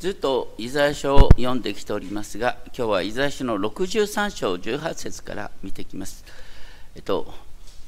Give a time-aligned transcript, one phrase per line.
[0.00, 6.24] ずっとイザヤ書を読んできておりますが、今日はイザヤ書の63章18節から見ていきます。
[6.96, 7.30] えっと、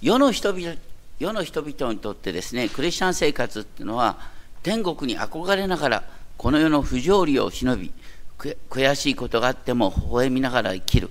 [0.03, 0.75] 世の人々
[1.19, 4.19] 世の人々にとってですね、クリスチャン生活っていうのは、
[4.63, 6.03] 天国に憧れながら、
[6.37, 7.91] この世の不条理を忍び、
[8.39, 11.09] 悔しいことがあっても微笑みながら生きる、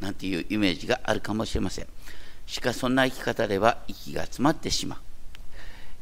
[0.00, 1.86] なんていうイメージがあるかもしれません。
[2.46, 4.98] しかし、そんな生き方では息が詰まってしまう。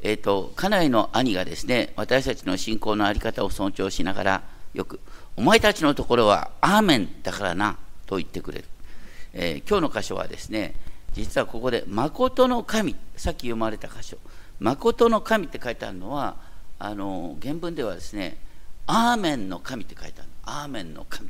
[0.02, 4.42] え、ー、と、家内の兄がですね、私たちの信仰の在り方を尊重しながら、
[4.74, 5.00] よく、
[5.36, 8.64] お前たちのところはアーメンだからな、と言ってくれる。
[9.32, 10.74] えー、今日の箇所はですね、
[11.14, 14.18] 実はここで「誠の神」さっき読まれた箇所
[14.60, 16.36] 「誠の神」って書いてあるのは
[16.78, 18.38] あの原文ではですね
[18.86, 21.28] 「アーメンの神」って書いてあるアーメンの神。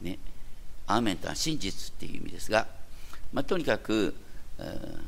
[0.00, 0.18] ね。
[0.86, 2.66] アーメンとは真実っていう意味ですが、
[3.32, 4.14] まあ、とにかく、
[4.58, 4.98] えー、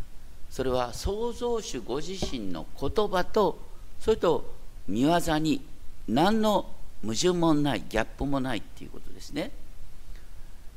[0.56, 3.59] それは創造主ご自身の言葉と
[4.01, 4.55] それと
[4.88, 5.60] 見業に
[6.09, 6.65] 何の
[7.02, 9.51] 矛盾もないギャップもないっていうことですね。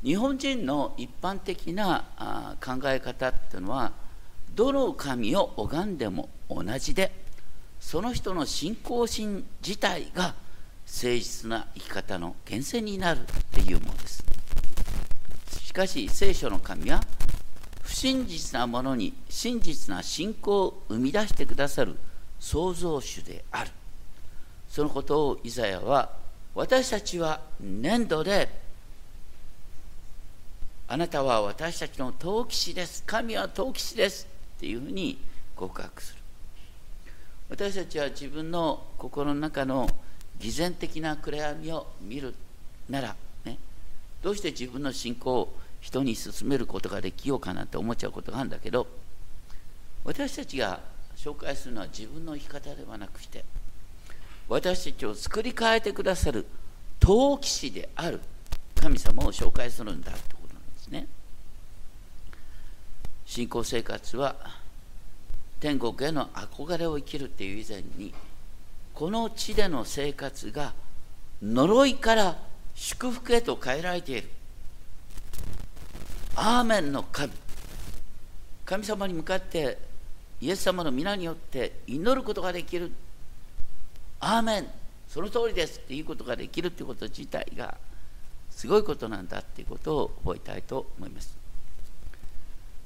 [0.04, 3.94] 日本人の一般的な考え方っていうのは
[4.54, 7.14] どの神を拝んでも同じで
[7.80, 10.36] その人の信仰心自体が
[10.88, 14.26] 誠実な生き方の源泉になるっていうものです
[15.64, 17.00] しかし聖書の神は
[17.90, 21.96] 不真実なものに真実な信仰を生み出してくださる
[22.40, 23.72] 創造主である
[24.70, 26.12] そのことをイザヤは
[26.54, 28.48] 私たちは粘土で
[30.88, 33.04] あなたは私たちの陶器師です。
[33.06, 34.28] 神は陶器師です。
[34.58, 35.20] っていうふうに
[35.56, 36.20] 告白する。
[37.50, 39.88] 私たちは自分の心の中の
[40.40, 42.34] 偽善的な暗闇を見る
[42.90, 43.16] なら、
[43.46, 43.58] ね、
[44.24, 48.88] どうして自分の信仰を人に進めることができようかなって思っちゃうことがあるんだけど、
[50.04, 50.80] 私たちが
[51.16, 53.44] 紹介するのは自分の生き方ではなくして、
[54.48, 56.46] 私たちを作り変えてくださる
[57.00, 58.20] 陶器師である
[58.76, 61.08] 神様を紹介するんだってことなんですね。
[63.26, 64.36] 信仰生活は
[65.60, 68.14] 天国への憧れを生きるっていう以前に
[68.94, 70.74] この地での生活が
[71.42, 72.38] 呪いから
[72.76, 74.30] 祝福へと変えられている。
[76.42, 77.34] アーメンの神
[78.64, 79.78] 神様に向かって
[80.40, 82.94] イエス様の皆によって祈ることができる
[84.22, 84.68] アーメン
[85.10, 87.76] その通りですっていうことができるっていうこと自体が
[88.52, 91.38] すごいことなんだっていうことを覚えたいと思います。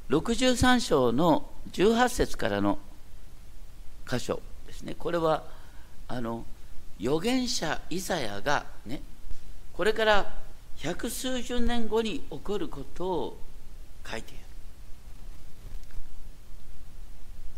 [0.09, 2.79] 63章の18節からの
[4.09, 4.95] 箇所ですね。
[4.97, 5.43] これは
[6.07, 6.43] あの
[6.99, 9.01] 預言者イザヤがね
[9.73, 10.33] これから
[10.77, 13.42] 百数十年後に起こることを
[14.09, 14.43] 書いている。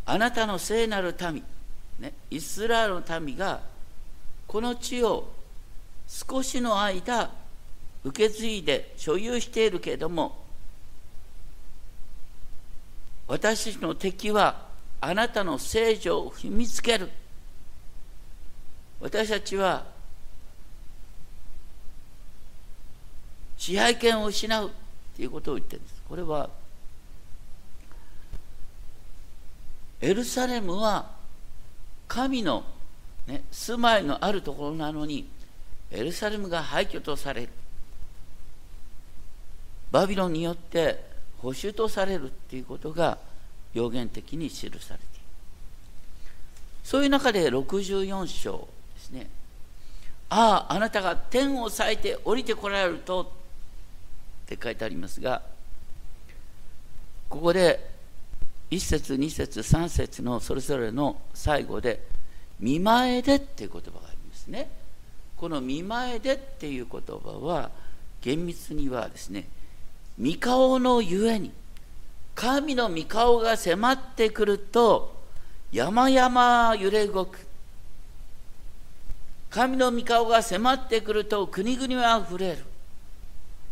[0.06, 1.42] あなたの聖なる民、
[1.98, 3.60] ね、イスラエルの民が
[4.46, 5.28] この地を
[6.06, 7.32] 少しの間
[8.04, 10.44] 受け継いで所有しているけれども
[13.26, 14.66] 私の敵は
[15.00, 17.10] あなたの聖女を踏みつける
[19.00, 19.84] 私たちは
[23.56, 24.70] 支配権を失う
[25.16, 26.48] ということを言ってるんですこれは
[30.00, 31.10] エルサレムは
[32.06, 32.64] 神の、
[33.26, 35.26] ね、住まいのあるところなのに
[35.90, 37.48] エルサレムが廃墟とされる
[39.90, 41.04] バビロンによって
[41.38, 43.18] 保守とされるっていうことが
[43.72, 44.98] 予言的に記されている。
[46.82, 49.28] そういう中で64章ですね。
[50.28, 53.26] あああなたが天を裂いて降りてこられるとっ
[54.46, 55.42] て書いてありますが
[57.28, 57.90] ここで
[58.70, 62.02] 1節2節3節のそれぞれの最後で
[62.58, 64.68] 「見前で」っていう言葉がありますね。
[65.36, 67.70] この「見前で」っていう言葉は
[68.22, 69.48] 厳密にはですね
[70.20, 71.52] 御顔のゆえに
[72.34, 75.14] 神の御顔が迫ってくると
[75.72, 77.38] 山々揺れ動く。
[79.50, 82.64] 神の御顔が迫ってくると国々はあふれる。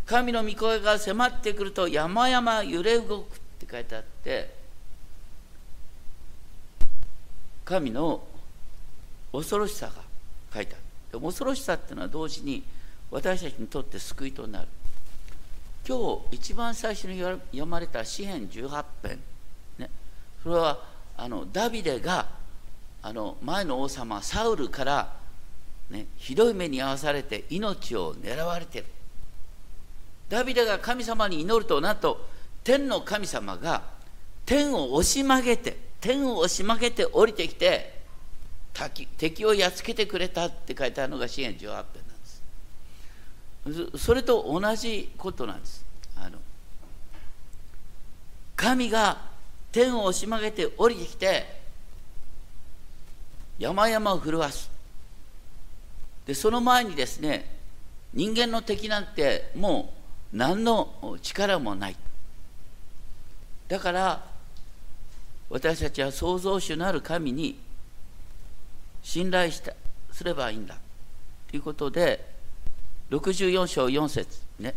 [0.07, 4.55] 神の御声が迫ってくると山々揺れ動くって書いてあって
[7.65, 8.23] 神の
[9.33, 9.95] 恐ろしさが
[10.53, 10.77] 書いてあ
[11.13, 11.21] る。
[11.21, 12.63] 恐ろしさっていうのは同時に
[13.11, 14.69] 私たちにとって救いとなる。
[15.87, 19.19] 今日一番最初に読まれた詩編18編、
[19.79, 19.91] ね、
[20.43, 20.79] それは
[21.17, 22.27] あのダビデが
[23.03, 25.13] あの前の王様サウルから、
[25.91, 28.87] ね、ひどい目に遭わされて命を狙われてる。
[30.29, 32.34] ダビデが神様に祈るとなんと
[32.65, 33.83] 天の神様が
[34.47, 37.95] 天を押し曲げて天を押し曲げて降りてきて
[39.17, 41.75] 敵をやっつけてくれたって書いてあるのが詩篇18編
[43.69, 44.05] なんです。
[44.05, 45.85] それと同じことなんです。
[46.17, 46.39] あの
[48.57, 49.19] 神が
[49.71, 51.61] 天を押し曲げて降りてきて
[53.59, 54.71] 山々を震わす。
[56.27, 57.49] でその前にですね
[58.13, 59.93] 人間の敵なんても
[60.33, 61.97] う何の力もない。
[63.69, 64.25] だから
[65.51, 67.59] 私たちは創造主なる神に
[69.03, 69.73] 信頼した
[70.11, 70.77] すればいいんだ
[71.51, 72.25] ということで
[73.11, 74.75] 64章4節ね。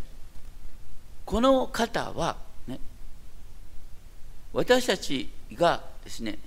[1.24, 2.36] この方は
[2.66, 2.78] ね
[4.52, 6.38] 私たちがですね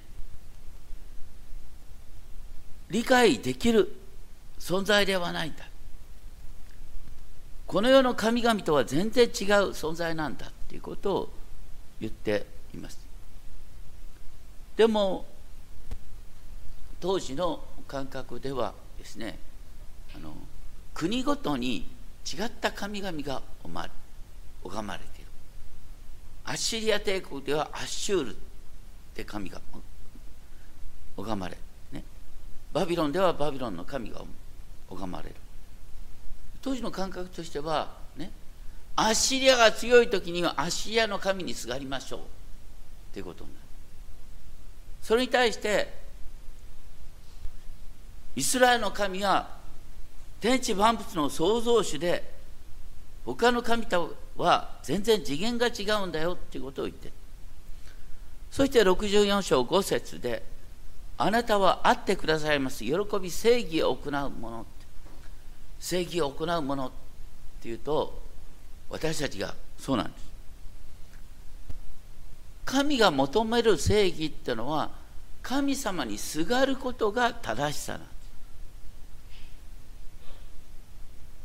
[2.90, 3.96] 理解できる
[4.60, 5.66] 存在ではないんだ。
[7.66, 9.32] この世の神々とは全然違う
[9.72, 11.30] 存在なんだということを
[12.02, 13.00] 言っています。
[14.76, 15.26] でも
[17.00, 19.38] 当時の感覚ではですね
[20.16, 20.34] あの
[20.94, 21.88] 国ごとに
[22.26, 25.28] 違った神々が拝まれている。
[26.44, 28.38] アッシリア帝国ではアッシュールっ
[29.14, 29.62] て神が
[31.16, 31.58] 拝まれ
[31.92, 32.04] ね。
[32.74, 34.22] バビロンではバビロンの神が
[34.90, 35.36] 拝まれる。
[36.62, 38.01] 当時の感覚としては
[38.96, 42.20] アッシリアが強い時にはアッシリアの神にすがりましょう。
[43.14, 43.66] ということになる。
[45.02, 46.02] それに対して
[48.36, 49.58] イスラエルの神は
[50.40, 52.32] 天地万物の創造主で
[53.26, 56.34] 他の神とは全然次元が違うんだよ。
[56.34, 57.12] っていうことを言って
[58.50, 60.44] そして64章5節で
[61.18, 62.84] あなたは会ってくださいます。
[62.84, 64.66] 喜び正義を行うもの
[65.80, 66.92] 正義を行うものっ
[67.62, 68.22] ていうと
[68.92, 70.32] 私たちがそうなんです。
[72.66, 74.92] 神が求める正義っていうのは
[75.42, 78.12] 神様にすがることが正しさなんです。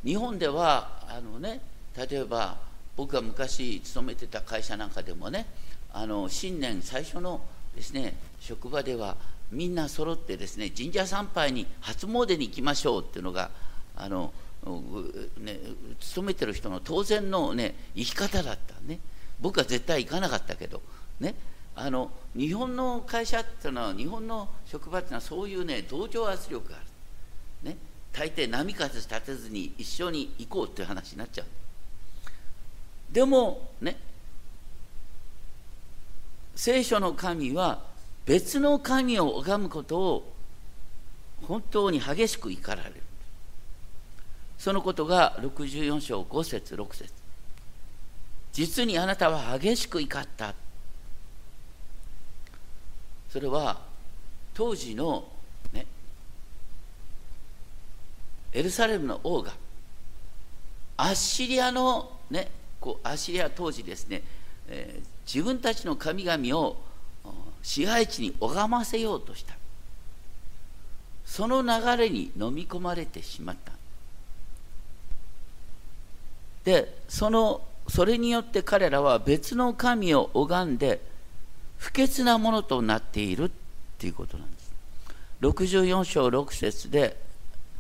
[0.04, 1.60] 日本ではあのね
[1.96, 2.56] 例えば
[2.96, 5.46] 僕が昔勤めてた会社なんかでもね
[5.92, 7.40] あの新年最初の
[7.74, 9.16] ですね職場では
[9.50, 13.50] みんな揃ってですね神社参拝に初詣に行きましょうっていうのが
[13.96, 14.32] あの、
[15.38, 15.58] ね、
[16.00, 18.98] 勤めてる人の当然のね生き方だったね。
[19.40, 20.82] 僕は絶対行かなかったけど
[21.20, 21.34] ね。
[21.74, 26.80] あの日本の会社っていうのは日本の職場っていうのはそういうね同情圧力があ
[27.64, 27.76] る、ね、
[28.12, 31.46] 大抵波風立てずに一緒に行こうっていう話になっちゃう。
[33.12, 33.96] でもね。
[36.56, 37.82] 聖書の神は
[38.24, 40.32] 別の神を拝むことを
[41.42, 43.05] 本当に激しく怒られる。
[44.58, 47.12] そのことが64章5節6節。
[48.52, 50.54] 実にあなたは激しく怒った。
[53.30, 53.80] それは
[54.54, 55.28] 当時の
[55.72, 55.84] ね
[58.52, 59.52] エルサレムの王が
[60.96, 62.48] アッシリアのね
[62.80, 64.22] こうアッシリア当時ですね、
[64.68, 66.76] えー、自分たちの神々を
[67.62, 69.54] 支配地に拝ませようとした。
[71.26, 73.75] その流れに飲み込まれてしまった。
[76.66, 81.00] でそのそれによって彼らは別の神を拝んで
[81.78, 83.50] 不潔なものとなっているっ
[83.98, 84.72] ていうことなんです。
[85.42, 87.16] 64章6節で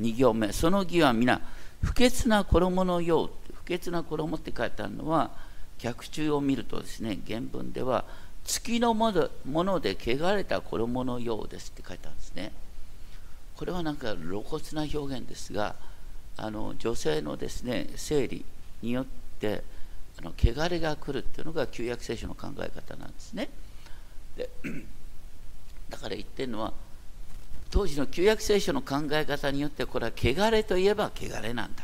[0.00, 1.40] 2行目その義は皆
[1.82, 5.30] 不潔な衣のよう不潔な衣って書いてあるのは
[5.78, 8.04] 脚中を見るとですね原文では
[8.44, 12.52] 月のもので汚れた衣のようですって書いてあるんですね。
[13.56, 15.74] これはなんか露骨な表現ですが
[16.36, 18.44] あの女性のですね生理
[18.86, 19.06] によっ
[19.40, 19.64] て
[20.18, 23.50] あの汚れが来るっていうのが旧約聖書の考え方なんですね。
[24.36, 24.48] で
[25.90, 26.72] だから言ってるのは
[27.70, 31.82] 当時の旧約聖書の考え方によってこれは汚れといえば汚れなんだ。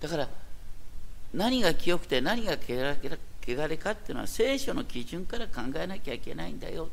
[0.00, 0.28] だから
[1.32, 6.88] 何が清くて何が汚れかっていうのは聖書の基準から考えなきゃいけないんだよ。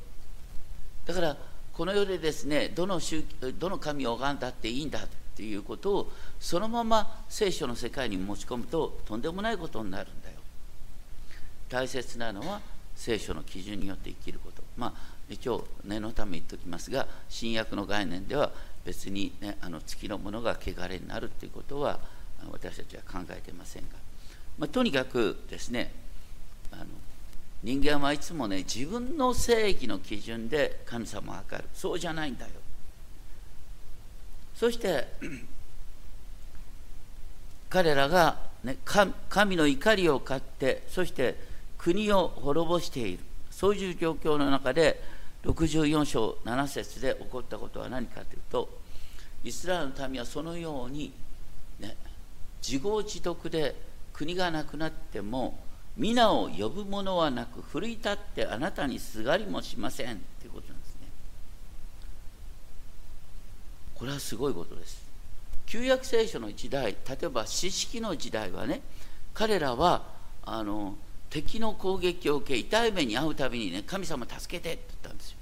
[1.05, 1.37] だから
[1.73, 3.23] この世でですねどの宗
[3.59, 4.99] どの神を拝んだっていいんだ。
[5.41, 10.35] っていうことをそのまま聖書の世界に持ち込むととんでもないことになるんだよ。
[11.67, 12.61] 大切なのは
[12.95, 14.61] 聖書の基準によって生きること。
[14.77, 18.51] まあ一応念のため言っておきますが新約の概念では
[18.85, 21.97] 別に、ね、あの月のものが汚れになるということは
[22.51, 23.89] 私たちは考えていませんが、
[24.59, 25.91] まあ、とにかくですね
[26.71, 26.85] あの
[27.63, 31.67] 人間はいつもね自分の正義の基準で神様を測る。
[31.73, 32.51] そうじゃないんだよ。
[34.61, 35.07] そして
[37.67, 41.35] 彼らが、ね、神の怒りを買ってそして
[41.79, 43.23] 国を滅ぼしている。
[43.49, 45.01] そういう状況の中で
[45.45, 48.69] 64章7節で起こったことは何かというと
[49.43, 51.11] イスラエルの民はそのように、
[51.79, 51.97] ね、
[52.61, 53.75] 自業自得で
[54.13, 55.57] 国がなくなっても
[55.97, 60.91] 皆を呼ぶ者はなく奮い立ってあなたにすがりもしませんということなんですね
[64.01, 64.99] これはすごいことです。
[65.67, 68.81] 旧約聖書の時代例えば四式の時代はね
[69.31, 70.01] 彼らは
[70.43, 70.95] あの
[71.29, 75.37] 敵の攻撃を受け痛い目に遭うたびにね神様助けてって言ったんですよ。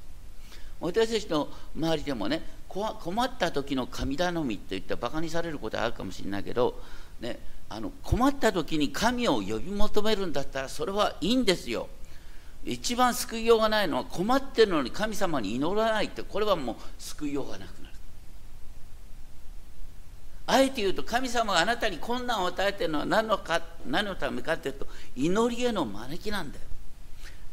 [0.81, 6.81] 私たちの周りでもね困った時の神頼みって言ってバカにされることはあるかもしれないけど、
[7.21, 7.39] ね、
[7.69, 11.87] あの困った時に神を呼び求めるんだったらそれはいいんですよ。
[12.65, 17.88] 一番救いようがないのは困ってるのに神様に祈らないってこれはもう救いようがなくなる。
[20.51, 26.63] あえて言うと神様があなたに困難を与えてるのは何のか何のためかっていうと祈りへの招きなんだよ。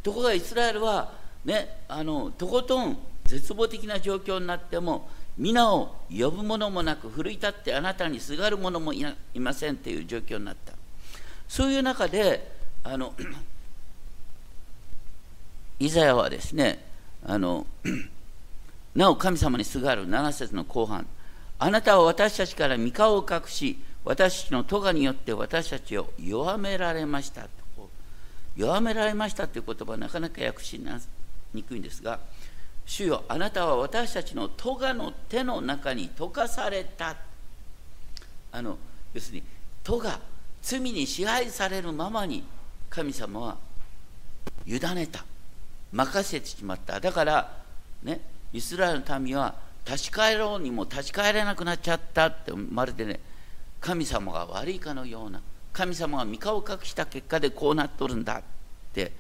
[0.03, 1.13] ところがイスラエルは
[1.45, 10.73] ねあのとことん絶望的な状況になっても皆を呼ぶ者もなく奮い立ってあなたにすがる者もいませんという状況になった。
[11.49, 12.51] そういう中で
[12.83, 13.13] あの
[15.79, 16.83] イザヤはですね
[17.27, 17.67] あの
[18.97, 21.07] なお神様にすがる7節の後半。
[21.59, 27.49] あなたは私たちから三顔を隠し私たちの咎によって私たちを弱められました。
[28.57, 30.81] 弱められましたという言葉はなかなか訳し
[31.53, 32.19] にくいんですが
[32.87, 37.17] 主よあなたは私たちの咎の手の中に溶かされた。
[38.53, 38.79] あの
[39.13, 39.43] 要するに
[39.85, 40.01] 咎
[40.63, 42.45] 罪に支配されるままに
[42.89, 43.57] 神様は
[44.67, 45.25] 委ねた。
[45.93, 47.01] 任せてしまった。
[47.01, 47.53] だから
[48.03, 48.21] ね
[48.53, 49.55] イスラエルの民は
[49.87, 53.21] 立ち返ろうにも立ち返れなくなっちゃったってまるでね
[53.81, 55.41] 神様が悪いかのような
[55.73, 58.43] 神様が三顔を隠した結果でこうなっとるんだっ
[58.93, 59.13] て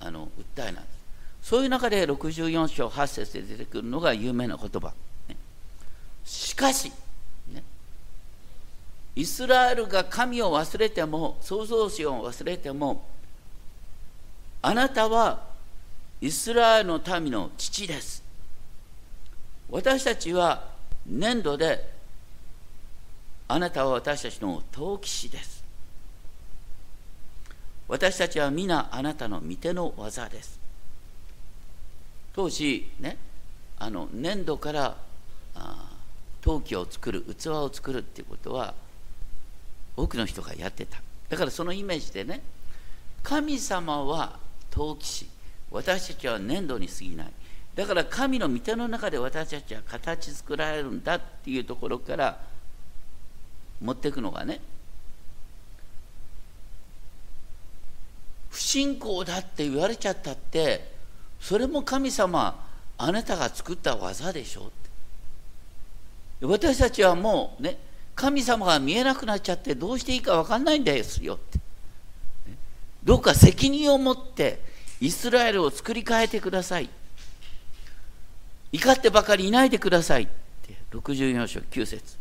[0.00, 1.00] あの訴えなんです。
[1.42, 4.92] そういう中で64章8節で出てくるのが有名な言葉、
[6.24, 6.92] しかし、
[7.52, 7.62] ね、
[9.16, 13.06] イスラエルが神を忘れても創造主を忘れても
[14.62, 15.42] あなたは
[16.20, 18.29] イスラエルの民の父です。
[19.70, 20.64] 私たちは
[21.06, 21.90] 粘土で
[23.48, 25.64] あなたは私たちの陶器師です。
[27.88, 30.60] 私たちは皆あなたの御手の技です。
[32.32, 33.16] 当時ね
[33.78, 34.96] あの粘土から
[35.54, 35.90] あ
[36.40, 38.74] 陶器を作る器を作るっていうことは
[39.96, 41.00] 多くの人がやってた。
[41.28, 42.40] だからそのイメージでね
[43.22, 44.38] 神様は
[44.70, 45.26] 陶器師。
[45.70, 47.32] 私たちは粘土に過ぎない。
[47.74, 52.38] だから神の御手の中で私たちは形作られるんだっていうところから
[53.80, 54.60] 持っていくのがね
[58.50, 60.92] 不信仰だって言われちゃったって
[61.40, 62.66] それも神様
[62.98, 64.70] あなたが作った技でしょって。
[66.46, 67.78] 私たちはもうね
[68.14, 71.58] 神様が見えなくなっちゃってどうしていいか分かんないんですよって。
[73.02, 74.60] どうか責任を持って
[75.00, 76.90] イスラエルを作り変えてください。
[78.72, 80.24] 怒ってばかりいないでください。
[80.24, 80.26] っ
[80.62, 82.16] て64章9節。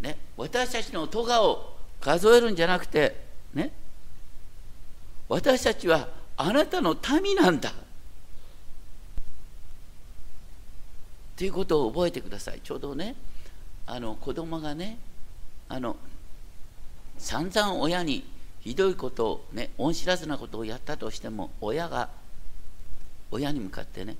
[0.00, 3.24] ね私たちの咎を数えるんじゃなくて
[3.54, 3.72] ね
[5.28, 7.72] 私たちはあなたの民なんだ。
[11.36, 12.60] ということを覚えてください。
[12.62, 13.14] ちょうどね
[13.86, 14.98] あの子供がね
[15.68, 15.96] あの
[17.18, 18.24] 散々親に
[18.60, 22.08] ひどいことをね恩知らずなことをやったとしても親が
[23.30, 24.16] 親に向かってね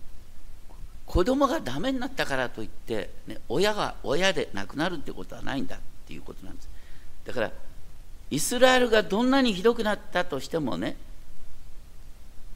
[1.06, 6.68] 子供がダメになったからといって、ね、親が親で亡くなるってことはないんだっていうことなんです。
[7.24, 7.52] だから
[8.30, 10.96] イスラエルがどんなにひどくなったとしてもね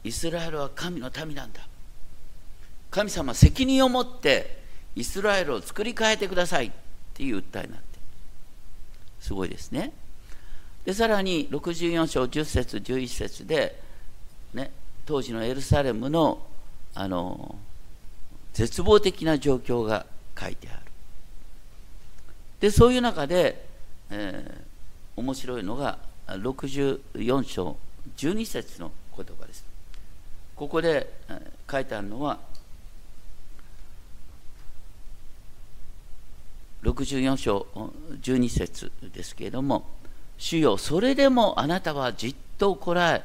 [0.03, 1.65] イスラエルは神の民なんだ。
[2.89, 4.59] 神様責任を持って
[4.95, 6.71] イスラエルを作り変えてくださいっ
[7.13, 7.99] ていう訴えになって
[9.21, 9.93] すごいですね。
[10.83, 13.79] でさらに64章10節11節で、
[14.53, 14.71] ね、
[15.05, 16.45] 当時のエルサレムの
[16.93, 17.55] あの
[18.53, 20.05] 絶望的な状況が
[20.39, 20.79] 書いてある。
[22.59, 23.65] でそういう中で、
[24.09, 27.77] えー、面白いのが64章
[28.17, 29.65] 12節の言葉です。
[30.55, 31.11] ここで
[31.69, 32.37] 書いてあるのは
[36.83, 37.67] 64章
[38.21, 39.85] 12節ですけれども
[40.37, 43.23] 「主よそれでもあなたはじっとこらえ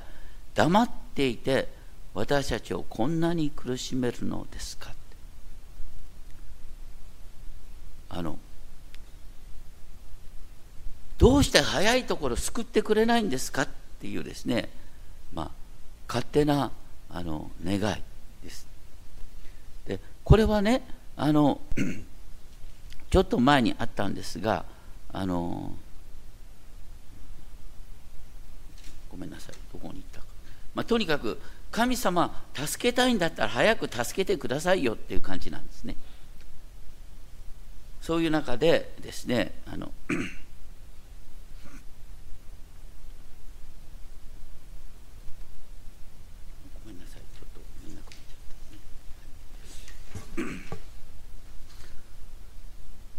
[0.55, 1.69] 黙っていて
[2.15, 4.95] 私たちをこんなに苦しめるのですか」
[8.17, 8.39] あの
[11.19, 13.69] どうして早いところ救ってくれないんですかっ
[14.01, 14.71] ていうですね、
[15.35, 15.51] まあ、
[16.09, 16.71] 勝手な
[17.11, 18.03] あの願い
[18.43, 18.67] です。
[19.87, 20.83] でこれはね
[21.15, 21.61] あの
[23.11, 24.65] ちょっと前にあったんですが
[25.13, 25.75] あの
[29.11, 30.27] ごめんなさいどこに行ったか、
[30.75, 31.39] まあ、とにかく
[31.71, 35.97] 神様助けたいんだったら早く助けてくださいよっていう感じなんですね。
[38.07, 39.91] そういう中でですねあの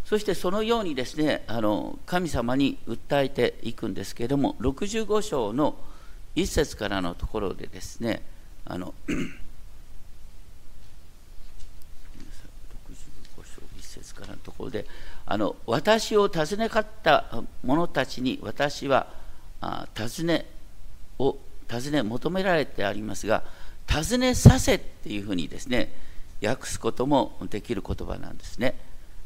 [0.06, 5.76] そしてそのようにですねあの神様に訴えていくんですけれども65章の
[6.34, 8.22] 1節からのところでですね
[8.64, 9.18] あの65
[13.36, 14.86] 章1節からのところで
[15.26, 17.24] あの私を尋ねかった
[17.64, 19.06] 者たちに私は
[19.60, 20.46] あ尋ね
[21.18, 21.36] を
[21.68, 23.42] 尋ね求められてありますが
[23.86, 25.92] 尋ねさせっていうふうにですね
[26.42, 28.78] 訳すこともできる言葉なんですね。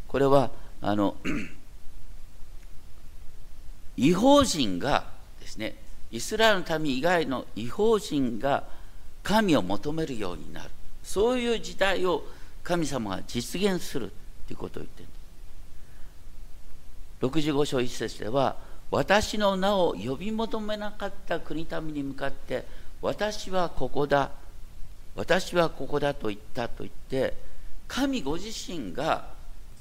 [0.09, 1.17] これはあの
[3.97, 5.05] 違法人が
[5.41, 5.77] ですね
[6.11, 8.65] イスラエルの民以外の違法人が
[9.23, 10.71] 神を求めるようになる
[11.03, 12.25] そういう時代を
[12.63, 14.13] 神様が実現する
[14.53, 15.09] いうことを言ってる
[17.29, 18.57] 65章1節では
[18.91, 22.65] 私の名を呼び求めなかった国民に向かって
[23.01, 24.31] 私はここだ
[25.17, 27.35] 私はここだと言ったと言って
[27.89, 29.27] 神ご自身が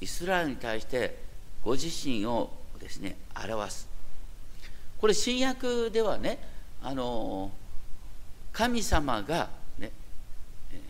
[0.00, 1.16] イスラエルに対して
[1.64, 2.50] ご自身を
[2.80, 3.88] ですね表す。
[5.00, 6.38] これ新約ではね
[6.82, 7.50] あの
[8.52, 9.48] 神様が
[9.78, 9.90] ね、
[10.72, 10.80] えー、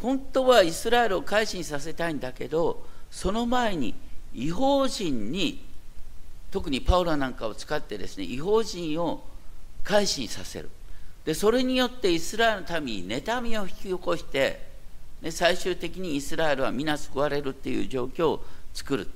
[0.00, 3.94] 本当はイスラエルを改心させたいんだけどその前に
[4.34, 5.64] 違法人に
[6.50, 9.24] 特にパウラなんかを使ってですね違法人を
[9.84, 10.70] 改心させる。
[11.24, 14.66] でそれによってイスラエルの民に妬みを引き起こして
[15.20, 19.08] で最終的にイスラエルは皆救われるっていう状況を作る。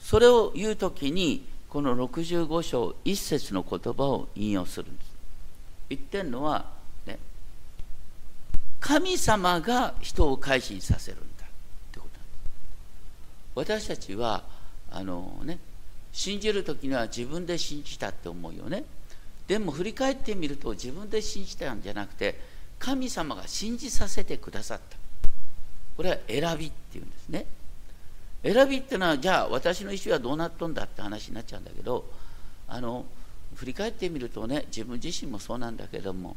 [0.00, 5.10] それを言う時にこの65章一節の言葉を引用するんです。
[5.88, 6.75] 言ってるのは、
[8.80, 11.48] 神様が人を改心させるんだっ
[11.92, 13.82] てことなんです。
[13.82, 14.44] 私たちは
[14.90, 15.58] あのね
[16.12, 18.84] 信じる時には自分で信じたって思うよね。
[19.48, 22.38] でも振り返ってみると自分で信じたんじゃなくて
[22.78, 24.96] 神様が信じさせてくださった。
[25.96, 27.46] これは選びっていうんですね。
[28.42, 32.04] 選びっていうのはじゃあ私の意思はどうなっとんだって話になっちゃうんだけど
[32.68, 33.04] あの
[33.54, 36.36] 振り返ってみるとね自分自身もそうなんだけども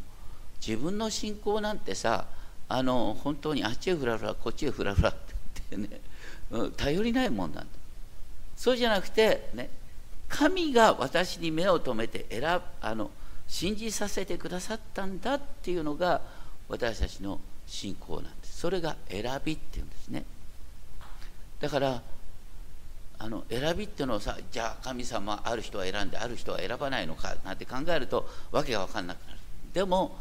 [0.66, 2.26] 自分の信仰なんてさ
[2.68, 5.14] あの本当にあっちへふらふらこっちへふらふらっ
[5.70, 5.88] てね、
[6.52, 7.66] うん、頼りないもんなんだ。
[8.56, 9.70] そうじゃなくてね
[10.28, 13.10] 神が私に目を留めて選あの
[13.48, 16.22] 信じさせてくださったんだっていうのが
[16.68, 18.60] 私たちの信仰なんです。
[18.60, 20.24] それが選びっていうんですね。
[21.60, 22.02] だから
[23.18, 29.40] あの選びっていうのをさじゃあ神様ある人は選んである人は選ばないのかなんて考えるとわけが分かんなくなる。
[29.74, 30.16] でも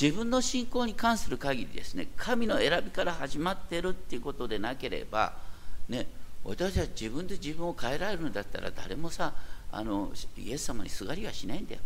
[0.00, 5.34] 自分の信仰に関する限りですね神の選びから始まっているっていうことでなければ
[5.88, 6.06] ね
[6.44, 9.32] 私は自分で自分を変えられるんだったら誰もさ
[9.72, 11.80] あのイエス様にすがりはしないんだよ。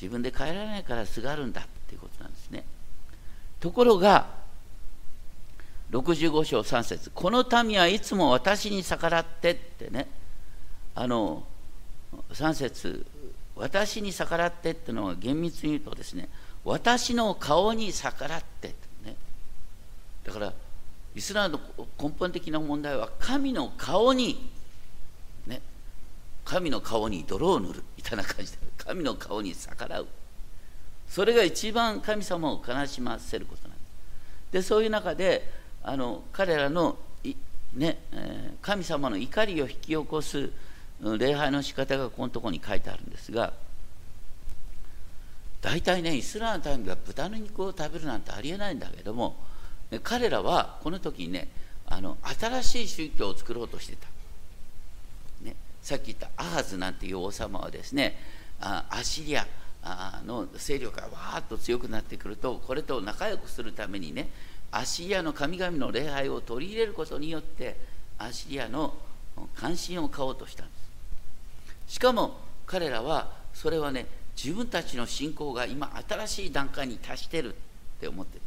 [0.00, 2.64] 自分で変えられないからすがるんだっていうことなんですね。
[3.58, 4.26] ところが
[5.90, 10.06] 65章3節この民はいつも私に逆らってってね
[10.94, 11.44] あの
[12.32, 13.06] 3節
[13.56, 16.28] 私に逆らってっていうのは厳密に言うとですね
[16.68, 19.16] 私の顔に逆らってね。
[20.22, 20.52] だから
[21.14, 21.60] イスラエルの
[22.00, 24.50] 根本的な問題は神の顔に
[25.46, 25.62] ね
[26.44, 27.84] 神の顔に泥を塗る。
[27.96, 30.06] みたいな感じで神の顔に逆らう。
[31.08, 34.52] それが一番神様を悲しませることなんです。
[34.52, 35.50] でそういう中で
[35.82, 36.98] あの彼らの
[37.72, 40.50] ねえ、神様の怒りを引き起こす
[41.00, 43.52] 礼拝の仕方がこのところに書いてあるんですが
[45.60, 49.36] 大体ねイスラエルの民が豚の肉を食べるなんてありえないんだけども
[50.02, 51.48] 彼らはこの時にね
[51.86, 54.06] あの新しい宗教を作ろうとしてた、
[55.42, 58.18] ね、さっき言ったアハズなんていう王様はですね
[58.60, 59.46] アシリア
[60.26, 64.28] の勢力がわーっと強くなってくるとこれと仲良くするためにね
[64.70, 67.76] アシリアの神々の礼拝を取り入れることによって
[68.18, 68.94] アシリアの
[69.54, 70.72] 関心を買おうとしたんで
[71.86, 71.94] す。
[71.94, 74.06] しかも彼らはそれはね
[74.42, 77.56] 自分たちの信仰が今新しい段階に達してるっ
[78.00, 78.38] て思ってて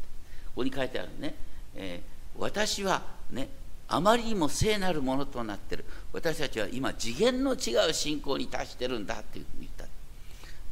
[0.47, 1.35] ここに書いてあるね、
[1.75, 3.49] えー、私はね
[3.89, 5.83] あまりにも聖なるものとなってる。
[6.13, 9.89] 私たちは今次元の違う信仰に達してるんだっていうふうに言っ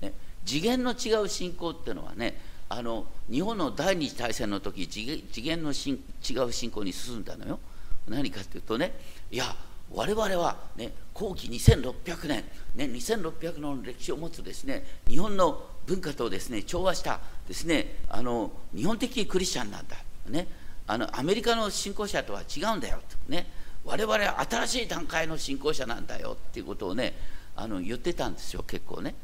[0.02, 0.14] た、ね、
[0.46, 7.60] 次元の違う信仰っていうのはねあの日本の第二次大戦の時次元の違う信仰に進んだのよ。
[8.08, 8.98] 何かっていうとね
[9.32, 9.54] いや
[9.94, 12.44] 我々はね後期2600年
[12.76, 19.98] ね2600年の歴史を持つですね日本の文化とですね調和したですねあの日本的クリスチャンなんだ、
[20.28, 20.48] ね、
[20.86, 23.48] あのアメリカの信仰者とは違うんだよとね。
[23.86, 27.14] 我々は新しい段階の信仰者なんだよっていうことをね
[27.56, 29.16] あの言ってたんですよ結構ね。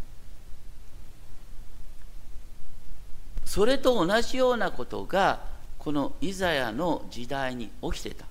[3.45, 5.41] それと同じようなことが
[5.78, 8.25] このイザヤの時代に起きてた。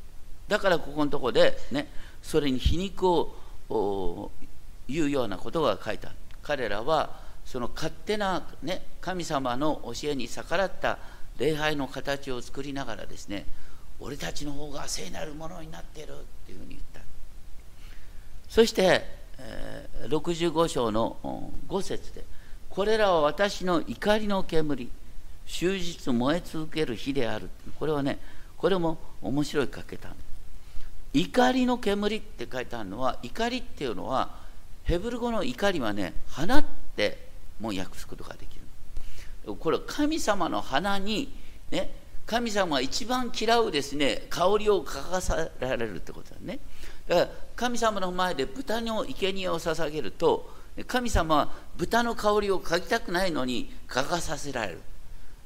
[0.49, 1.89] だからここのとこでね
[2.25, 4.31] それに皮肉を
[4.89, 7.11] 言うようなことが書いてある彼らは
[7.45, 10.99] その勝手な、ね、神様の教えに逆らった
[11.39, 13.45] 礼拝の形を作りながらですね
[14.01, 16.15] 俺たちの方が聖なるものになってるっ
[16.47, 17.01] ていうふうに言った。
[18.49, 19.05] そして、
[19.39, 22.25] えー、65章の5節で
[22.71, 24.91] これらは私の怒りの煙
[25.47, 27.51] 終日燃え続ける火である。
[27.79, 28.19] これはね
[28.57, 30.09] これも面白い書けた
[31.15, 34.31] 怒りの煙って書いてあるのは怒りっていうのは
[34.83, 36.65] ヘブル語の怒りはね放っ
[36.97, 37.29] て
[37.61, 39.55] も訳すことができる。
[39.57, 41.33] これは神様の花に
[41.71, 41.95] ね
[42.27, 46.59] 神様が一番嫌うですね香りを嗅がされるってことだね。
[47.07, 50.51] だから神様の前で豚の生贄を捧げると
[50.87, 54.81] 神様は豚の香りを嗅ぎたくないのに嗅がさせられる。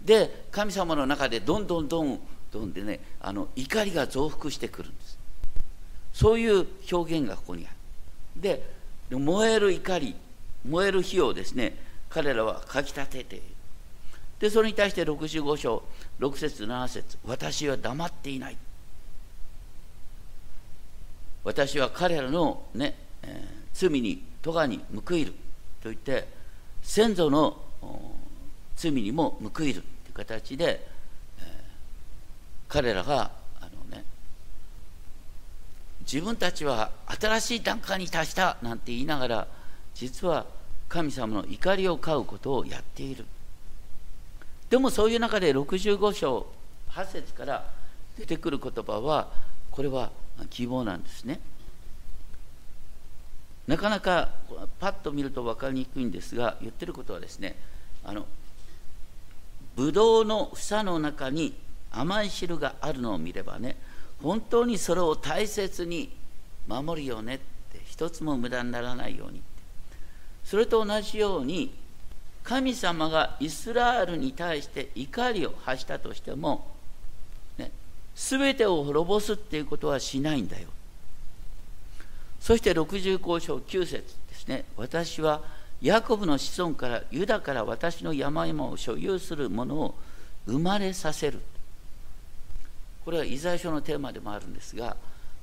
[0.01, 5.08] で神様の中でどんどんどんどんでねあの怒りが増幅してくるんです。
[6.19, 8.43] そういう表現がここにある。
[8.43, 8.61] で
[9.09, 10.17] 燃える怒り
[10.69, 11.77] 燃える火をですね
[12.11, 13.45] 彼らはかきたてている。
[14.41, 15.85] でそれに対して65章
[16.19, 18.57] 6節7節私は黙っていない。
[21.45, 25.31] 私は彼らのね、えー、罪に咎に報いる。
[25.81, 26.27] と言って
[26.83, 27.57] 先祖の
[28.75, 30.85] 罪にも報いるという形で、
[31.39, 31.45] えー、
[32.67, 33.31] 彼らが、
[36.11, 36.91] 自分たちは
[37.21, 39.47] 新しい段階に達したなんて言いながら
[39.95, 40.47] 実は
[40.89, 43.27] 神様の怒りを買うことをやっている。
[44.71, 46.47] でもそういう中で65章
[46.91, 47.71] 8節から
[48.19, 49.29] 出てくる言葉は
[49.71, 50.11] これは
[50.49, 51.41] 希望なんですね。
[53.67, 54.31] なかなか
[54.81, 57.55] パッと見ると分かりにくいんですが言ってることはですね
[58.03, 58.27] あの
[59.77, 61.55] ブドウの房の中に
[61.91, 63.77] 甘い汁があるのを見ればね
[64.23, 66.11] 本当にそれを大切に
[66.67, 69.43] 守るよねって一つも無駄にならないように。
[70.45, 71.75] それと同じように
[72.43, 76.67] 神様がイスラエルに対して怒りを発したとしても、
[77.59, 77.71] ね、
[78.17, 80.69] 全てを滅ぼすっていうことはしないんだよ。
[82.41, 84.65] そして65章9節ですね。
[84.77, 85.43] 私は
[85.83, 89.95] ヤコブの子孫からユダから私の山々を所有するものを
[90.47, 91.41] 生まれさせる。
[93.09, 94.95] これはイザヤ書のテーマでもあるんですが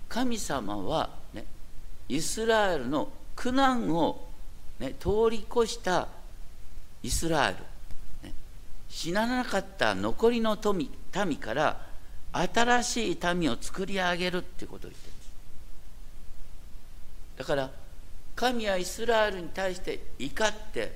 [0.08, 1.46] 神様は、ね、
[2.08, 4.28] イスラエルの苦難を、
[4.80, 6.08] ね、通り越した
[7.02, 7.56] イスラエル、
[8.28, 8.36] ね、
[8.88, 10.92] 死ななかった残りの民
[11.26, 11.82] 民から
[12.34, 15.30] 新しい民を作り上げるっていうことを言ってるんです。
[17.40, 17.72] だから
[18.36, 20.92] 神はイスラエルに対して怒って、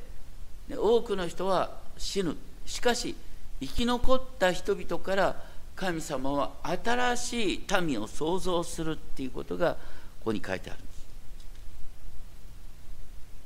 [0.67, 2.38] ね、多くの人は死ぬ。
[2.67, 3.15] しかし
[3.60, 5.49] 生き残った人々から
[5.80, 9.76] 神様は新しい民を創造するっていうことが
[10.20, 11.00] ここに書いてあるんです。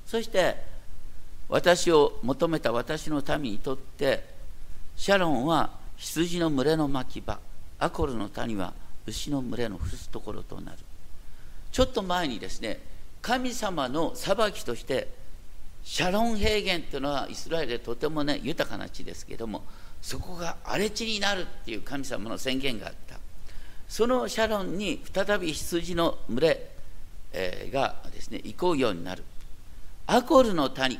[0.07, 0.55] そして
[1.47, 4.25] 私を求めた私の民にとって
[4.95, 7.37] シャロンは羊の群れの牧場
[7.77, 8.73] アコルの谷は
[9.05, 10.79] 牛の群れの伏すところとなる。
[11.71, 12.79] ちょっと前にですね
[13.21, 15.07] 神様の裁きとして
[15.83, 19.63] シャロン平原というのはイスラエルでとてもね豊かな地ですけども
[20.03, 23.17] そこが荒れ地になるっていう神様の宣言があった。
[23.87, 26.69] そのシャロンに再び羊の群れ、
[27.31, 29.23] えがですね行こうようになる。
[30.05, 30.99] アコルの谷。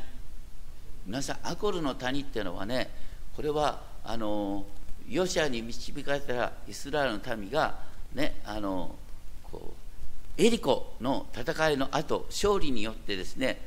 [1.06, 2.90] 皆さんアコルの谷っていうのはね
[3.36, 4.66] これはあの
[5.10, 7.76] ヨシアに導かれたイスラエルの民が
[8.16, 8.96] ねあの
[9.52, 9.74] こ
[10.38, 13.60] うエリコの戦いの後勝利によってですね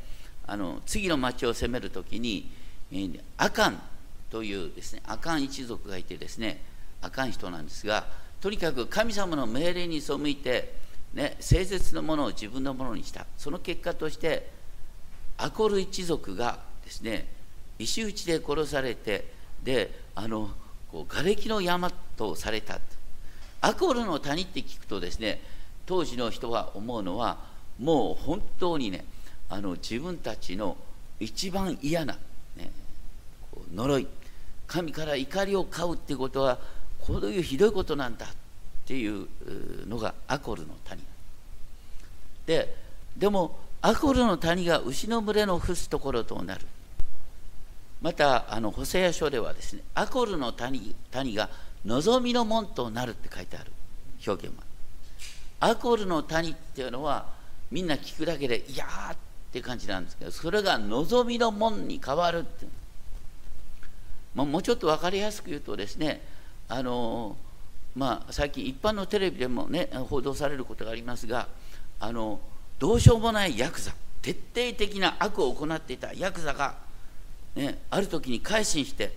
[0.46, 2.48] あの次の町を攻める時に、
[3.36, 3.82] アカン
[4.30, 6.62] というですねアカン一族がいてですね
[7.02, 8.06] アカン人なんですが
[8.40, 10.74] とにかく神様の命令に背いて、
[11.14, 13.26] ね、聖絶のものを自分のものにした。
[13.36, 14.50] その結果として
[15.38, 17.26] アコル一族がですね
[17.78, 19.26] 石打ちで殺されて
[19.62, 20.50] であの
[20.90, 22.78] こう瓦礫の山とされた。
[23.62, 25.40] アコルの谷って聞くとですね
[25.86, 27.38] 当時の人は思うのは
[27.78, 29.04] もう本当にね
[29.48, 30.76] あの自分たちの
[31.18, 32.18] 一番嫌な、
[33.74, 34.06] 呪い
[34.66, 36.58] 神から怒りを買うっていうことは
[37.00, 38.28] こういうひどいことなんだっ
[38.86, 39.26] ていう
[39.86, 41.02] のがアコルの谷。
[42.46, 42.74] で
[43.16, 46.66] でもアコルの谷が牛の群れの伏すところとなる。
[48.02, 51.48] またあのホセア書ではですねアコルの谷谷が
[51.84, 53.72] 望みの門となるって書いてある。
[54.26, 54.64] 表現は。
[55.60, 57.26] アコルの谷っていうのは
[57.70, 59.16] みんな聞くだけでいやーっ
[59.52, 62.70] て感じなんですけどそれが望みの門に変わるっていう。
[64.36, 66.20] まもうちょっと分かりやすく言うとですね
[66.68, 67.36] あの
[67.96, 71.48] まあ最近一般のテレビでもね報道されることがありますが
[71.98, 72.38] あの
[72.78, 76.74] どうしようもないヤクザ徹底的な悪を行っていたヤクザが、
[77.54, 79.12] ね、ある時に改心して、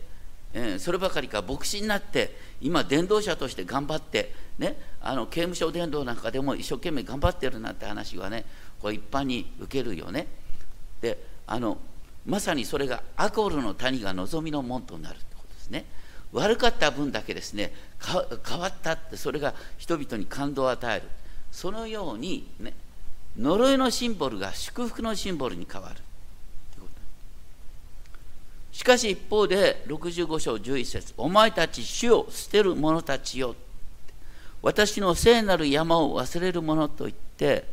[0.53, 8.45] えー、そればかりか牧師になって今伝道者として頑張って、ね、あの刑務所伝道なんかでも一生懸命頑張ってるなんて話はね
[8.79, 10.27] これ一般に受けるよね。
[11.01, 11.77] であの
[12.25, 15.85] まさにそれがアコールの谷が望みの門となるってことですね。
[16.31, 17.73] 悪かった分だけですね
[18.45, 21.07] 変わったってそれが人々に感動を与える。
[21.51, 22.73] そのようにね
[23.37, 25.95] 呪いのシンボルが祝福のシンボルに変わる
[28.71, 33.55] しかし一方で65章11節お前たち主を捨てる者たちよ」
[34.61, 37.65] 私の聖なる山を忘れる者と言って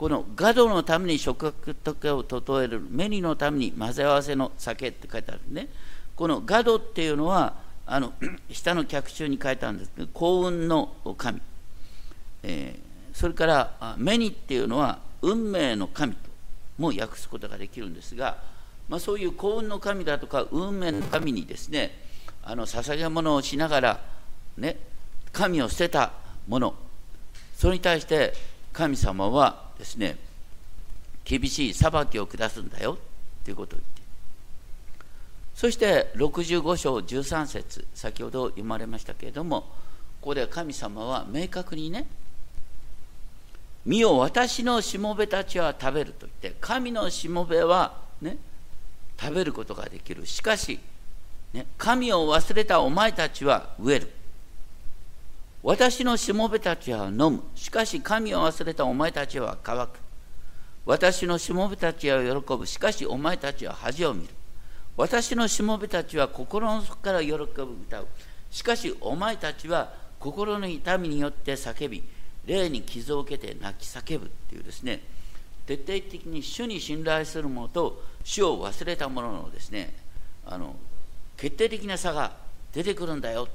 [0.00, 5.68] このガドのために食卓を整えるメニのために混ぜ合わせの酒って書いてあるね。
[6.16, 8.14] このガドっていうのはあの
[8.50, 11.42] 下の脚中に書いてあるんですけど幸運の神、
[12.42, 16.30] えー、それからメニっていうのは運命の神と
[16.78, 18.38] も訳すことができるんですが、
[18.88, 21.90] まあ、そういう幸運の神だとか運命の神にですね
[22.42, 24.00] あの捧げ物をしながら
[24.56, 24.78] ね
[25.30, 26.12] 神を捨てた
[26.48, 26.74] もの。
[27.54, 28.32] それに対して
[28.72, 30.16] 神様はですね
[31.24, 32.98] 厳しい裁きを下すんだよ
[33.44, 34.00] ということを言って。
[35.54, 39.62] そして65章13節先ほど読まれましたけれども
[40.20, 42.06] ここで神様は明確にね
[43.86, 48.36] 「見よ私のしもべたちは食べる」と言って神のしもべはね
[49.18, 50.26] 食べることができる。
[50.26, 50.78] しかし、
[51.52, 54.10] ね、神を忘れたお前たちは飢える。
[55.62, 57.42] 私のしもべたちは飲む。
[57.54, 59.90] しかし神を忘れたお前たちは乾く。
[60.86, 62.66] 私のしもべたちは喜ぶ。
[62.66, 64.30] しかしお前たちは恥を見る。
[64.96, 68.06] 私のしもべたちは心の底から喜ぶ歌う。
[68.50, 72.02] しかしお前たちは心の痛みによって叫び、
[72.46, 75.00] 霊に傷を受けて泣き叫ぶっていうですね、
[75.66, 79.94] 徹底的に主に信頼する者と主を忘れた者のですね、
[80.46, 80.74] あの
[81.36, 82.32] 決定的な差が
[82.72, 83.46] 出てくるんだよ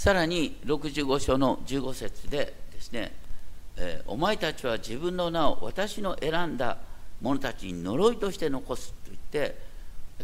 [0.00, 3.12] さらに65章の15節でですね、
[3.76, 6.78] えー、お前たちは自分の名を私の選んだ
[7.20, 9.58] 者たちに呪いとして残すと言って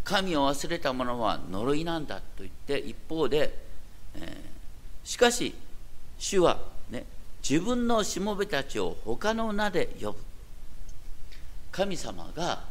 [0.03, 3.55] 神を忘れた者は呪いなんだと言って一方で、
[4.15, 5.55] えー、しかし
[6.17, 6.59] 主は、
[6.91, 7.05] ね、
[7.47, 10.19] 自分のしもべたちを他の名で呼ぶ。
[11.71, 12.65] 神様が、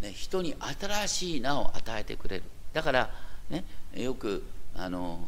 [0.00, 2.42] ね、人に新しい名を与えてくれる。
[2.72, 3.10] だから、
[3.48, 3.62] ね、
[3.94, 4.42] よく
[4.74, 5.20] あの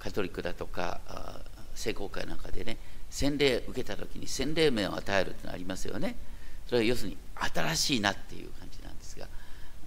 [0.00, 1.00] カトリックだとか
[1.74, 6.16] 聖公会なんかでね洗礼受けた時に洗礼名を与えるってのありますよね。
[6.66, 7.16] それは要するに
[7.54, 9.26] 新しいなっていう感じなんですが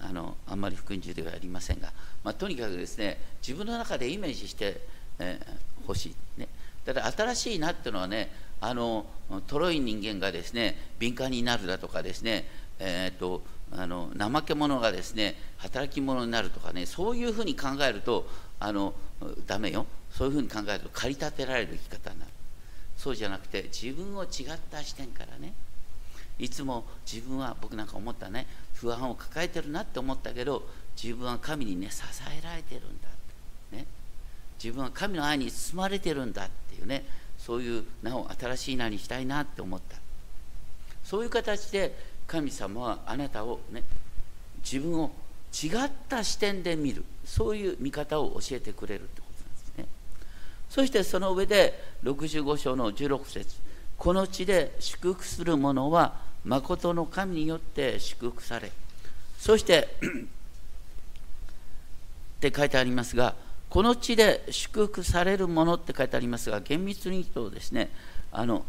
[0.00, 4.78] あのあんまり福音中ではありませんが、まあ、とにかくですね自分の中でイメージしてほ、
[5.20, 6.48] えー、しいね。
[6.84, 9.06] ただ新しいなっていうのはねあの
[9.46, 12.46] とろい人間がですね敏感になるだとかですね
[12.78, 18.26] えーとあの怠け者がですね働き者になるとかねそういうふうに考えると
[18.60, 18.94] あの
[19.46, 19.86] ダメよ。
[20.16, 22.30] そういうふうに考えると駆り立てられる生き方になる。
[22.96, 24.28] そうじゃなくて自分を違っ
[24.70, 25.52] た視点からね。
[26.38, 30.66] いつも自分は僕なんか思ったね不安を抱えてるなって思ったけど
[31.00, 32.02] 自分は神にね支
[32.38, 33.08] えられてるんだ
[33.72, 33.86] ね。
[34.62, 37.04] 自分は神の愛に包まれてるんだっていうね
[37.38, 39.96] そういう名を新しい名にしたいなって思った。
[41.04, 41.94] そういう形で
[42.26, 43.82] 神様はあなたをね
[44.62, 45.10] 自分を
[45.52, 47.04] 違った視点で見る。
[47.24, 49.23] そういう見方を教えてくれると
[50.74, 53.54] そしてその上で65章の16節
[53.96, 58.72] この地で祝福する者は誠の神によって祝福され
[59.38, 60.06] そして っ
[62.40, 63.36] て書いてありますが
[63.70, 67.90] この地で祝福されるものって書いてありますが厳密に言うとですね
[68.32, 68.64] あの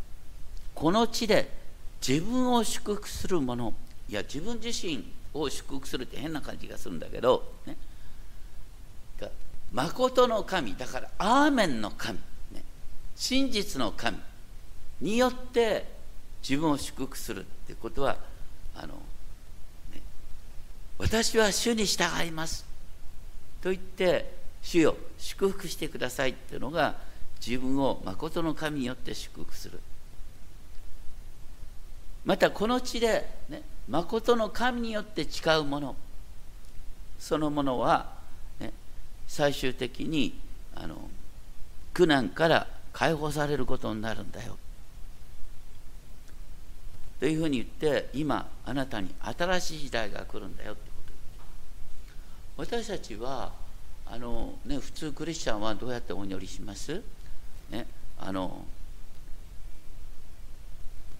[0.74, 1.50] この地で
[2.00, 3.74] 自分を祝福するもの
[4.08, 7.76] いや自分自身を祝福するって変な感じがするんだけど、ね、
[9.72, 12.18] 誠の神だからアーメンの神、
[12.52, 12.64] ね、
[13.14, 14.18] 真実の神。
[15.00, 15.84] によって
[16.48, 18.16] 自分を祝福するってことは
[18.74, 18.94] あの、
[19.92, 20.00] ね、
[20.98, 22.64] 私は主に従います。
[23.62, 26.96] と言って主よ祝福してくださいっていうのが
[27.44, 29.80] 自分を誠の神によって祝福する。
[32.24, 35.96] またこの地で、ね、誠の神によって誓うもの。
[37.20, 38.15] そのものは、
[39.26, 40.38] 最終的に
[40.74, 40.96] あの
[41.92, 44.56] 苦難から解放されることになるんだよ。
[47.18, 50.90] というふうに言って今あなたに新しい時代が来るんだよって
[52.56, 52.66] こと。
[52.66, 53.52] 私たちは
[54.06, 57.02] あの、ね、普通クリスチャンはどうやってお祈りします、
[57.70, 57.86] ね、
[58.18, 58.64] あの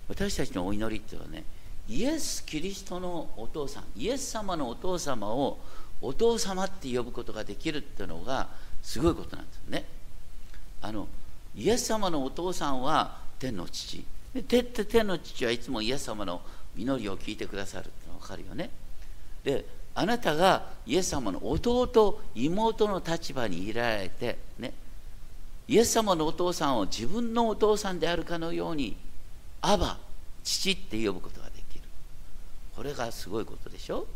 [0.08, 1.44] 私たちのお祈りっていうのはね
[1.88, 5.58] イエス・キリストのお父さんイエス様のお父様を
[6.00, 8.48] お父様って呼ぶことができるっていうのが
[8.82, 9.84] すごいことなんですね。
[10.82, 11.08] あの
[11.56, 14.04] イエス様のお父さんは天の父。
[14.34, 16.42] で天の父はいつもイエス様の
[16.76, 18.68] 祈りを聞いてくださるっての分かるよね。
[19.42, 24.74] であなたがイエス様の弟妹の立場にいられてね
[25.66, 28.94] イエス様のお父さんを自分のお父さんであるかのように
[29.62, 29.96] アバ
[30.44, 31.84] 父って呼ぶことができる。
[32.76, 34.06] これがすごいことでしょ？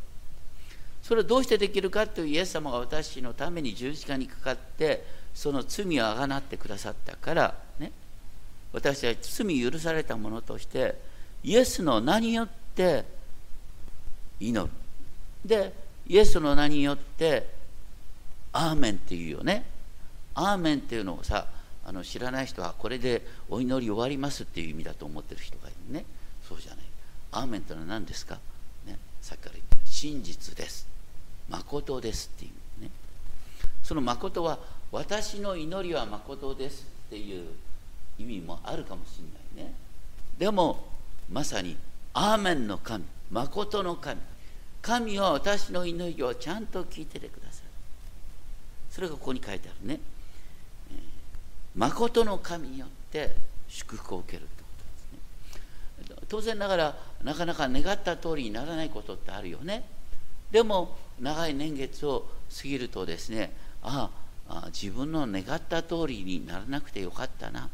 [1.10, 7.90] それはどうしてできるかというイエス様が私のために十字架にかかってその罪をあがなってくださったからね。
[8.72, 10.94] 私は罪許されたものとして
[11.42, 13.04] イエスの名によって
[14.38, 14.72] 祈る。
[15.44, 15.72] で
[16.06, 17.44] イエスの名によって
[18.52, 19.64] アーメンっていうよね。
[20.36, 21.48] アーメンっていうのをさ
[21.84, 26.04] あの知らない人はこれでお祈り終わりますっていう意味だと思ってる人がいるね。
[26.48, 26.78] そうじゃない。
[27.32, 28.38] アーメンというのは何ですか、
[28.86, 30.99] ね、さっきから言って真実です。
[31.50, 32.90] 誠ですっていうね。
[33.82, 34.58] その誠は
[34.92, 37.46] 私の祈りは誠ですっていう
[38.18, 39.18] 意味もあるかもし
[39.56, 39.74] れないね。
[40.38, 40.88] でも
[41.30, 41.76] まさに
[42.14, 44.20] アーメンの神誠の神。
[44.82, 47.66] 神は私の祈りをちゃんと聞いててくださる。
[48.90, 50.00] それがここに書いてあるね、
[50.90, 50.98] えー、
[51.76, 53.30] 誠の神によって
[53.68, 54.68] 祝福を受けるってこ
[55.98, 56.26] とですね。
[56.28, 59.84] 当然ながらなかなか願った通りにならないことってあるよね。
[60.50, 63.52] でも長い年月を過ぎるとですね
[63.82, 64.10] あ
[64.48, 67.68] あ自分の願った通りにならなくてよかったな。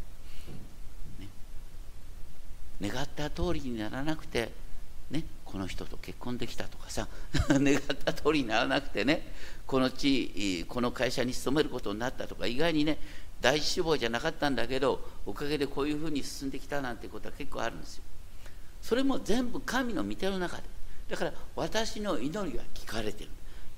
[2.81, 4.53] 願った通りにならなくて、
[5.11, 7.09] ね、この人と結婚できたとかさ
[7.49, 9.33] 願った通りにならなくてね
[9.67, 12.99] この地この会社に勤めることになったとか意外にね
[13.41, 18.03] 第一志望じゃなかったんだけどおかげでこういうふうに進んできたなんてことは結構あるんですよ。
[18.83, 20.76] それも全部神の御手の中で。
[21.09, 23.31] だから私の祈りは聞かれてる。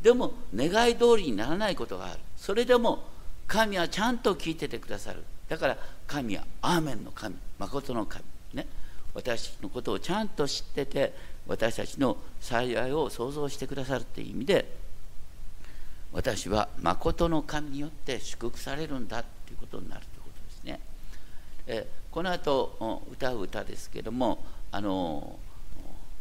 [0.03, 2.21] でも願い通りにならないことがある。
[2.37, 3.05] それでも
[3.47, 5.25] 神はちゃんと聞いててくださる。
[5.49, 8.67] だから神はアーメンの神誠の神ね。
[9.15, 11.15] 私のことをちゃんと知ってて
[11.47, 14.77] 私たちの幸いを想像してくださるという意味で
[16.13, 20.81] 私は誠の神によって祝福されるんだということになるということですね。
[21.67, 25.39] えこの後歌う歌ですけどもあの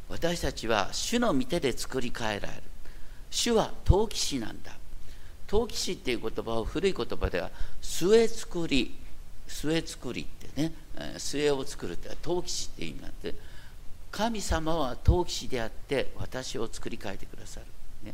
[0.10, 2.63] 私たちは主の御手で作り変えられる。
[3.30, 4.78] 主は陶器師なんだ。
[5.48, 7.50] 陶器師っていう言葉を古い言葉では
[7.82, 8.93] 末作り
[9.48, 10.74] 末作りってね
[11.17, 13.34] 末を作るって陶器師って意味なんで
[14.12, 17.65] 神様は陶器師であって私を作り変えてくださる、
[18.04, 18.13] ね、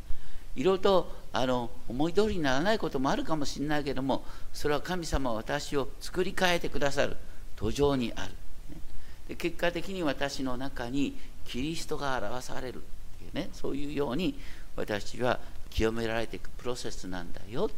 [0.56, 7.18] いろいろとあの思い通りにならないこともあるかもしれないけどもそれは神様は私を作り変えてくださる。
[7.56, 8.32] 途上にある、
[8.70, 8.82] ね、
[9.30, 12.80] で結果的に私の中にキリストが表されるっ
[13.20, 14.38] ていうねそういうように
[14.76, 17.70] 私は清められていくプロセスなんだよ。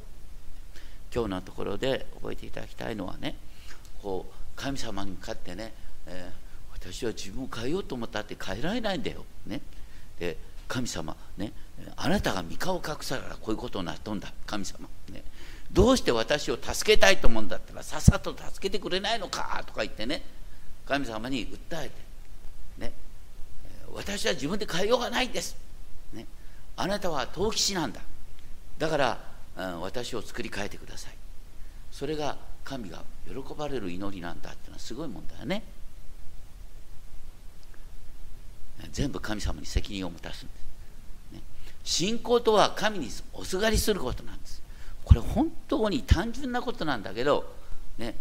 [1.14, 3.36] 今日のところで覚えていただきたいのはね
[4.02, 5.74] こう神様に向かってね、
[6.08, 9.26] えー、私は自分を変えようと思ったって変えられないんだよ。
[9.48, 9.62] ね、
[10.20, 11.54] で神様ね
[11.96, 14.34] あなたが三顔隠されたらこういうことになっとんだ。
[14.46, 15.24] 神様、ね、
[15.72, 20.22] どうして私を助けたいと思うんだったらさっさと助けてくれないのかとか言ってね
[20.86, 21.92] 神様に訴えて、
[22.78, 22.94] ね、
[23.96, 25.56] 私は自分で変えようがないんです、
[26.14, 26.26] ね、
[26.76, 28.02] あなたは陶器師なんだ。
[28.78, 29.20] だから、
[29.58, 31.14] うん、私を作り変えてください。
[31.92, 35.64] それが神が喜ばれる祈りなんだっていうのはすごいもんだよね。
[38.92, 40.54] 全部神様に責任を持たすんで
[41.32, 41.42] す、ね、
[41.84, 44.62] 信仰とは神におすがりすることなんです。
[45.06, 47.50] これ本当に単純なことなんだけど
[47.98, 48.16] ね。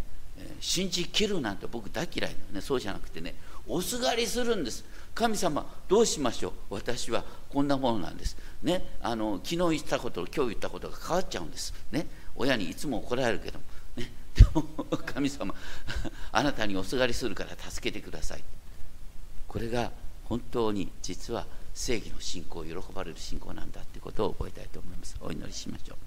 [0.59, 2.61] 信じきるなんて僕大嫌いだよね。
[2.61, 3.35] そうじゃなくてね。
[3.67, 4.85] おすがりするんです。
[5.13, 6.75] 神様どうしましょう。
[6.75, 8.37] 私はこんなものなんです。
[8.63, 8.85] ね。
[9.01, 11.73] あの昨日言ったこと今日言ったことが変わっちゃうんです。
[11.91, 12.07] ね。
[12.35, 13.65] 親にいつも怒られるけども。
[14.35, 14.63] でも
[15.05, 15.55] 神様
[16.33, 18.43] あなたにおすがりするから助けてください。
[19.47, 19.91] これが
[20.25, 25.15] 本当に実は正義の信仰喜ばれる信仰なんだということを覚えたいと思います。
[25.21, 25.97] お祈りしましょう。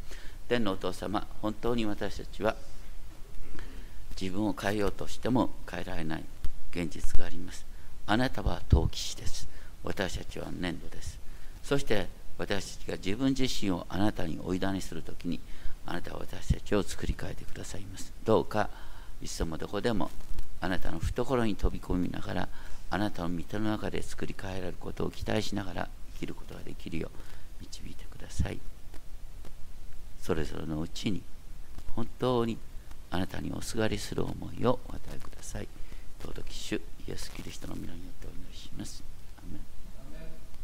[0.49, 2.57] 天のお父様本当に私たちは
[4.21, 6.25] 自分を変えようとしても変えられない。
[6.79, 7.67] 現実があります。
[8.07, 9.49] あなたは陶器師です。
[9.83, 11.19] 私たちは粘土です。
[11.63, 12.07] そして
[12.39, 15.41] 私たちが自分自身をあなたにおいだにするときに
[15.85, 18.13] あなたは私たちを作り変えてくださいます。
[18.25, 18.71] どうか
[19.21, 20.11] いつもどこでも
[20.61, 22.49] あなたの懐に飛び込みながら
[22.91, 28.59] あなたの御手の中で作り変えられることを期待しながら生きることができるよう導いてください。
[30.23, 31.23] それぞれのうちに
[31.95, 32.57] 本当に
[33.11, 35.69] あなたにおすがりする思いをお与えください。
[36.25, 39.18] 朗読主イエス・キリストの皆によってお祈りします。